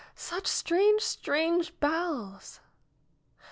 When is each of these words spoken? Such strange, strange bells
Such 0.15 0.47
strange, 0.47 1.03
strange 1.03 1.79
bells 1.79 2.59